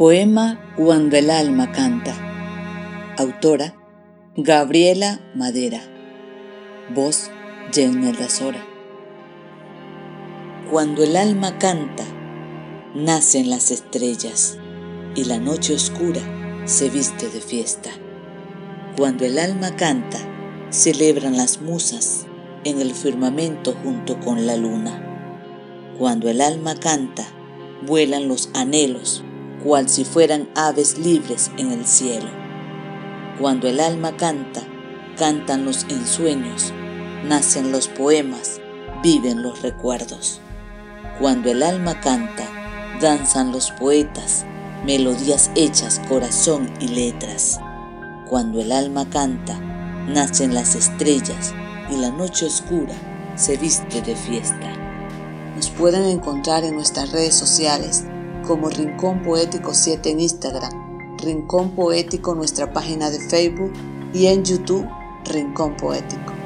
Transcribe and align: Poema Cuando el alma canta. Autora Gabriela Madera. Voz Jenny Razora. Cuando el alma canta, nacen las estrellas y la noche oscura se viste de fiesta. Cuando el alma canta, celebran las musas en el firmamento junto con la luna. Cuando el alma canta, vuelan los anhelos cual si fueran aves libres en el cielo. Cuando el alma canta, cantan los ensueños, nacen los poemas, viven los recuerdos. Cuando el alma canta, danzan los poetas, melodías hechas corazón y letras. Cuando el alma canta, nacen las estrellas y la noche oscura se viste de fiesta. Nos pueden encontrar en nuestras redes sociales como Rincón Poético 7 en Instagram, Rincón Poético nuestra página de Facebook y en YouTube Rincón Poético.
Poema 0.00 0.58
Cuando 0.78 1.18
el 1.18 1.28
alma 1.28 1.72
canta. 1.72 2.14
Autora 3.18 3.76
Gabriela 4.34 5.20
Madera. 5.34 5.82
Voz 6.94 7.30
Jenny 7.70 8.10
Razora. 8.12 8.64
Cuando 10.70 11.04
el 11.04 11.16
alma 11.16 11.58
canta, 11.58 12.04
nacen 12.94 13.50
las 13.50 13.70
estrellas 13.70 14.56
y 15.14 15.24
la 15.24 15.38
noche 15.38 15.74
oscura 15.74 16.22
se 16.64 16.88
viste 16.88 17.28
de 17.28 17.42
fiesta. 17.42 17.90
Cuando 18.96 19.26
el 19.26 19.38
alma 19.38 19.76
canta, 19.76 20.16
celebran 20.70 21.36
las 21.36 21.60
musas 21.60 22.26
en 22.64 22.80
el 22.80 22.94
firmamento 22.94 23.74
junto 23.82 24.18
con 24.18 24.46
la 24.46 24.56
luna. 24.56 25.92
Cuando 25.98 26.30
el 26.30 26.40
alma 26.40 26.74
canta, 26.74 27.26
vuelan 27.86 28.28
los 28.28 28.48
anhelos 28.54 29.24
cual 29.62 29.88
si 29.88 30.04
fueran 30.04 30.48
aves 30.54 30.98
libres 30.98 31.50
en 31.56 31.72
el 31.72 31.86
cielo. 31.86 32.30
Cuando 33.38 33.68
el 33.68 33.80
alma 33.80 34.16
canta, 34.16 34.62
cantan 35.16 35.64
los 35.64 35.84
ensueños, 35.88 36.72
nacen 37.24 37.72
los 37.72 37.88
poemas, 37.88 38.60
viven 39.02 39.42
los 39.42 39.62
recuerdos. 39.62 40.40
Cuando 41.18 41.50
el 41.50 41.62
alma 41.62 42.00
canta, 42.00 42.44
danzan 43.00 43.52
los 43.52 43.70
poetas, 43.72 44.44
melodías 44.84 45.50
hechas 45.54 46.00
corazón 46.08 46.70
y 46.80 46.88
letras. 46.88 47.60
Cuando 48.28 48.60
el 48.60 48.72
alma 48.72 49.08
canta, 49.08 49.58
nacen 50.08 50.54
las 50.54 50.74
estrellas 50.74 51.54
y 51.90 51.96
la 51.96 52.10
noche 52.10 52.46
oscura 52.46 52.94
se 53.36 53.56
viste 53.56 54.02
de 54.02 54.14
fiesta. 54.14 54.72
Nos 55.56 55.70
pueden 55.70 56.04
encontrar 56.04 56.64
en 56.64 56.74
nuestras 56.74 57.10
redes 57.12 57.34
sociales 57.34 58.04
como 58.50 58.68
Rincón 58.68 59.22
Poético 59.22 59.72
7 59.72 60.10
en 60.10 60.18
Instagram, 60.18 61.16
Rincón 61.18 61.70
Poético 61.70 62.34
nuestra 62.34 62.72
página 62.72 63.08
de 63.08 63.20
Facebook 63.20 63.72
y 64.12 64.26
en 64.26 64.44
YouTube 64.44 64.88
Rincón 65.24 65.76
Poético. 65.76 66.39